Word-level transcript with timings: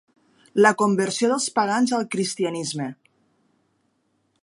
La 0.65 0.71
conversió 0.81 1.29
dels 1.33 1.45
pagans 1.59 1.95
al 1.99 2.09
cristianisme. 2.15 2.89